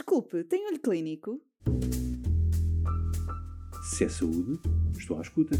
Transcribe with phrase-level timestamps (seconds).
[0.00, 1.38] Desculpe, tem olho clínico?
[3.82, 4.58] Se é saúde,
[4.98, 5.54] estou à escuta.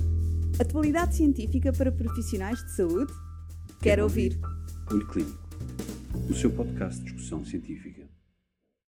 [0.58, 3.12] Atualidade científica para profissionais de saúde?
[3.82, 4.40] Quero ouvir.
[4.90, 5.46] Olho Clínico,
[6.30, 8.08] o seu podcast de discussão científica.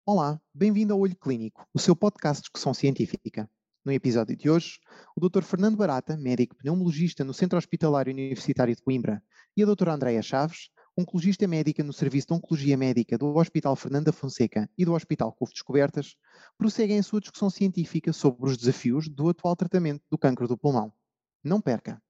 [0.07, 3.47] Olá, bem-vindo ao Olho Clínico, o seu podcast de discussão científica.
[3.85, 4.79] No episódio de hoje,
[5.15, 5.43] o Dr.
[5.43, 9.23] Fernando Barata, médico pneumologista no Centro Hospitalário Universitário de Coimbra,
[9.55, 9.93] e a Dra.
[9.93, 14.93] Andreia Chaves, oncologista médica no Serviço de Oncologia Médica do Hospital Fernanda Fonseca e do
[14.93, 16.17] Hospital Couve Descobertas,
[16.59, 20.93] prosseguem a sua discussão científica sobre os desafios do atual tratamento do cancro do pulmão.
[21.43, 22.01] Não perca!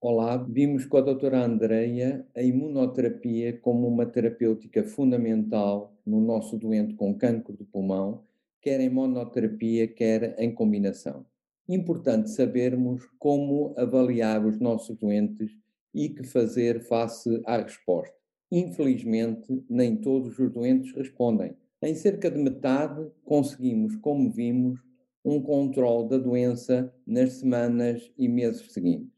[0.00, 6.94] Olá, vimos com a doutora Andreia a imunoterapia como uma terapêutica fundamental no nosso doente
[6.94, 8.24] com cancro do pulmão,
[8.60, 11.24] quer em monoterapia, quer em combinação.
[11.66, 15.50] Importante sabermos como avaliar os nossos doentes
[15.92, 18.17] e que fazer face à resposta.
[18.50, 21.54] Infelizmente, nem todos os doentes respondem.
[21.82, 24.80] Em cerca de metade, conseguimos, como vimos,
[25.24, 29.12] um controle da doença nas semanas e meses seguintes.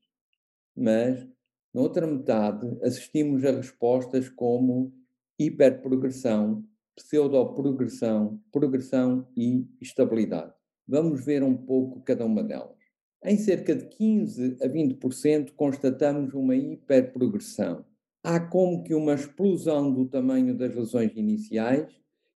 [0.77, 1.27] Mas,
[1.72, 4.92] na outra metade, assistimos a respostas como
[5.38, 6.64] hiperprogressão,
[6.97, 10.52] pseudoprogressão, progressão e estabilidade.
[10.86, 12.76] Vamos ver um pouco cada uma delas.
[13.24, 17.84] Em cerca de 15 a 20% constatamos uma hiperprogressão.
[18.22, 21.90] Há como que uma explosão do tamanho das lesões iniciais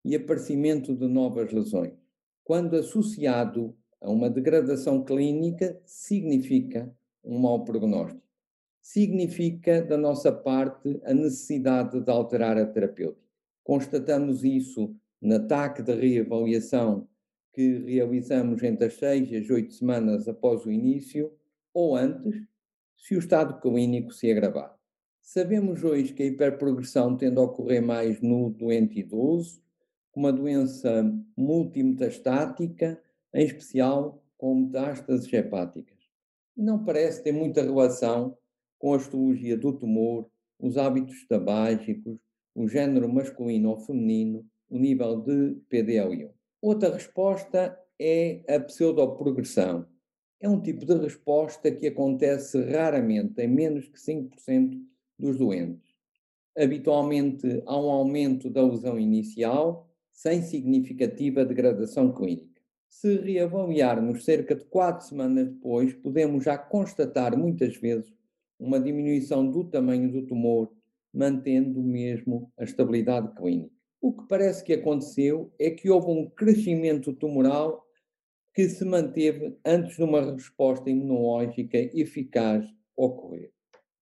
[0.05, 1.93] e aparecimento de novas lesões.
[2.45, 6.95] Quando associado a uma degradação clínica, significa
[7.25, 8.23] um mau prognóstico.
[8.81, 13.27] Significa, da nossa parte, a necessidade de alterar a terapêutica.
[13.65, 17.09] Constatamos isso no ataque de reavaliação
[17.53, 21.33] que realizamos entre as seis e as oito semanas após o início,
[21.75, 22.41] ou antes,
[22.97, 24.82] se o estado clínico se agravar.
[25.25, 29.63] Sabemos hoje que a hiperprogressão tende a ocorrer mais no doente idoso,
[30.15, 33.01] uma doença multimetastática,
[33.33, 35.97] em especial com metástases hepáticas.
[36.57, 38.37] Não parece ter muita relação
[38.79, 40.29] com a histologia do tumor,
[40.59, 42.19] os hábitos tabágicos,
[42.53, 46.31] o género masculino ou feminino, o nível de PDL1.
[46.61, 49.87] Outra resposta é a pseudoprogressão.
[50.41, 55.95] É um tipo de resposta que acontece raramente, em menos que 5% dos doentes.
[56.59, 62.61] Habitualmente há um aumento da lesão inicial, sem significativa degradação clínica.
[62.89, 68.13] Se reavaliarmos cerca de 4 semanas depois, podemos já constatar muitas vezes
[68.59, 70.71] uma diminuição do tamanho do tumor,
[71.15, 73.75] mantendo mesmo a estabilidade clínica.
[74.01, 77.83] O que parece que aconteceu é que houve um crescimento tumoral
[78.53, 82.67] que se manteve antes de uma resposta imunológica eficaz
[82.97, 83.51] ocorrer.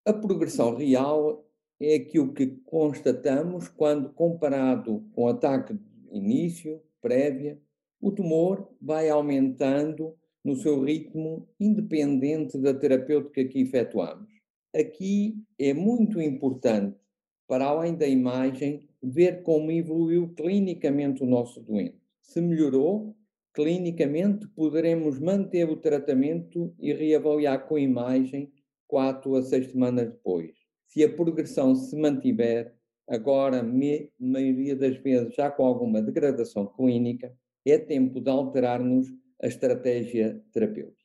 [0.05, 1.45] A progressão real
[1.79, 7.59] é aquilo que constatamos quando comparado com o ataque de início, prévia,
[8.01, 14.29] o tumor vai aumentando no seu ritmo independente da terapêutica que efetuamos.
[14.73, 16.97] Aqui é muito importante,
[17.45, 21.99] para além da imagem, ver como evoluiu clinicamente o nosso doente.
[22.21, 23.16] Se melhorou,
[23.53, 28.51] clinicamente poderemos manter o tratamento e reavaliar com imagem
[28.89, 30.51] quatro a seis semanas depois.
[30.88, 32.75] Se a progressão se mantiver,
[33.07, 37.33] agora, me, maioria das vezes, já com alguma degradação clínica,
[37.66, 39.07] é tempo de alterarmos
[39.41, 40.97] a estratégia terapêutica.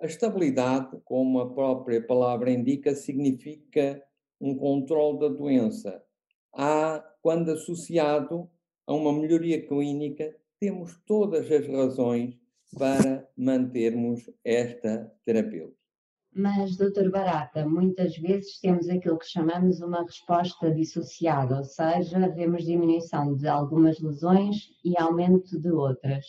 [0.00, 4.02] A estabilidade, como a própria palavra indica, significa
[4.40, 6.02] um controle da doença.
[6.52, 8.50] Há quando associado
[8.84, 12.36] a uma melhoria clínica, temos todas as razões
[12.76, 15.81] para mantermos esta terapêutica.
[16.34, 22.64] Mas, doutor Barata, muitas vezes temos aquilo que chamamos uma resposta dissociada, ou seja, vemos
[22.64, 26.24] diminuição de algumas lesões e aumento de outras.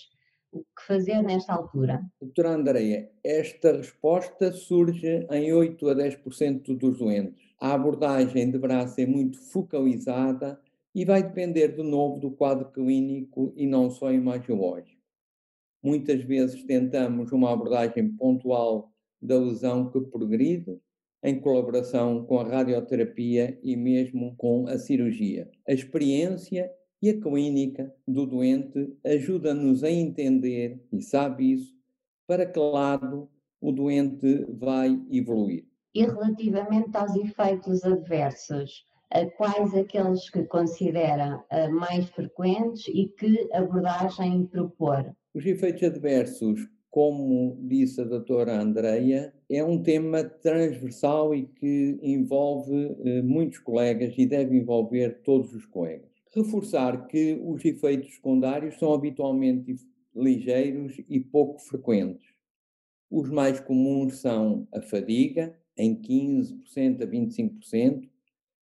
[0.52, 2.02] O que fazer nesta altura?
[2.20, 7.42] Doutora Andreia, esta resposta surge em 8 a 10% dos doentes.
[7.58, 10.60] A abordagem deverá ser muito focalizada
[10.94, 15.02] e vai depender de novo do quadro clínico e não só imagiológico.
[15.82, 18.93] Muitas vezes tentamos uma abordagem pontual
[19.24, 20.78] da lesão que progride,
[21.24, 25.50] em colaboração com a radioterapia e mesmo com a cirurgia.
[25.68, 26.70] A experiência
[27.02, 31.74] e a clínica do doente ajuda-nos a entender, e sabe isso,
[32.28, 33.30] para que lado
[33.62, 35.66] o doente vai evoluir.
[35.96, 38.86] E relativamente aos efeitos adversos,
[39.38, 41.42] quais aqueles que considera
[41.72, 45.16] mais frequentes e que abordagem propor?
[45.34, 52.96] Os efeitos adversos, como disse a doutora Andreia, é um tema transversal e que envolve
[53.24, 56.12] muitos colegas e deve envolver todos os colegas.
[56.36, 59.76] Reforçar que os efeitos secundários são habitualmente
[60.16, 62.28] ligeiros e pouco frequentes.
[63.10, 68.08] Os mais comuns são a fadiga, em 15% a 25%,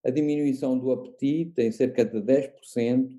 [0.06, 3.12] a diminuição do apetite, em cerca de 10%,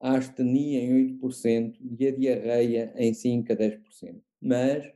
[0.00, 4.16] a astenia, em 8%, e a diarreia, em 5% a 10%.
[4.46, 4.88] Mas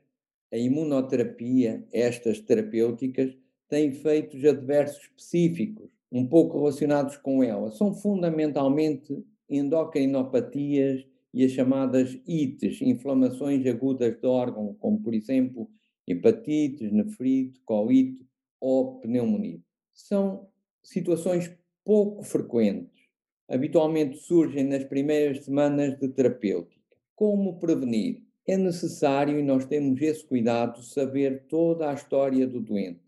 [0.53, 3.37] a imunoterapia, estas terapêuticas,
[3.69, 7.73] têm efeitos adversos específicos, um pouco relacionados com ela.
[7.73, 11.05] São fundamentalmente endocrinopatias
[11.35, 15.69] e as chamadas ites, inflamações agudas de órgão, como por exemplo
[16.07, 18.25] hepatites, nefrite, colite
[18.61, 19.59] ou pneumonia.
[19.93, 20.47] São
[20.81, 21.51] situações
[21.85, 23.03] pouco frequentes.
[23.49, 26.81] Habitualmente surgem nas primeiras semanas de terapêutica.
[27.17, 28.30] Como prevenir?
[28.47, 33.01] É necessário, e nós temos esse cuidado, saber toda a história do doente.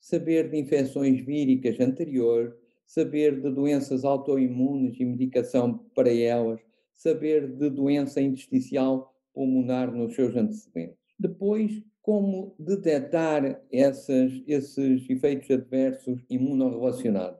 [0.00, 2.54] Saber de infecções víricas anteriores,
[2.86, 6.60] saber de doenças autoimunes e medicação para elas,
[6.94, 10.96] saber de doença intersticial pulmonar nos seus antecedentes.
[11.18, 17.38] Depois, como detectar essas, esses efeitos adversos imunorrelacionados.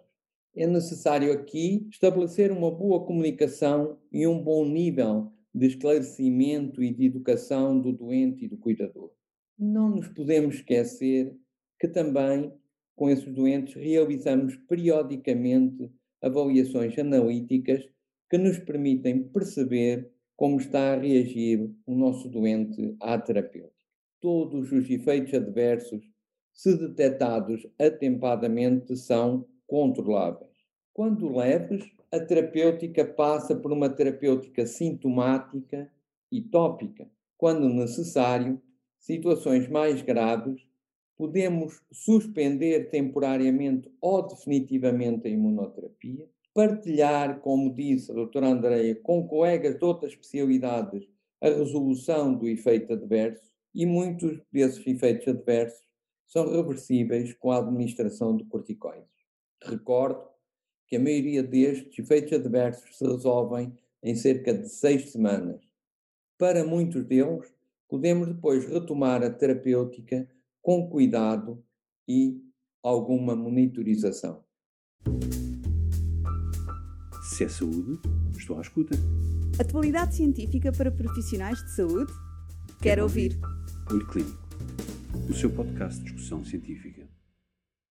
[0.55, 7.07] É necessário aqui estabelecer uma boa comunicação e um bom nível de esclarecimento e de
[7.07, 9.11] educação do doente e do cuidador.
[9.59, 11.35] Não nos podemos esquecer
[11.79, 12.53] que também,
[12.95, 15.91] com esses doentes, realizamos periodicamente
[16.23, 17.85] avaliações analíticas
[18.31, 23.73] que nos permitem perceber como está a reagir o nosso doente à terapêutica.
[24.21, 26.05] Todos os efeitos adversos,
[26.53, 30.58] se detectados atempadamente, são controláveis.
[30.99, 35.89] Quando leves, a terapêutica passa por uma terapêutica sintomática
[36.29, 37.09] e tópica.
[37.37, 38.61] Quando necessário,
[38.99, 40.61] situações mais graves,
[41.17, 49.79] podemos suspender temporariamente ou definitivamente a imunoterapia partilhar, como disse a doutora Andreia, com colegas
[49.79, 51.07] de outras especialidades
[51.41, 55.87] a resolução do efeito adverso e muitos desses efeitos adversos
[56.27, 59.07] são reversíveis com a administração de corticoides.
[59.63, 60.38] Recordo
[60.89, 65.61] que a maioria destes efeitos adversos se resolvem em cerca de seis semanas.
[66.39, 67.53] Para muitos deles,
[67.89, 70.27] podemos depois retomar a terapêutica
[70.63, 71.63] com cuidado
[72.09, 72.41] e
[72.83, 74.43] alguma monitorização.
[77.23, 78.01] Se é saúde,
[78.37, 78.97] estou à escuta.
[79.61, 82.13] Atualidade científica para profissionais de saúde?
[82.81, 83.39] Quero ouvir.
[83.91, 84.49] Olho Clínico,
[85.29, 87.08] o seu podcast de discussão científica.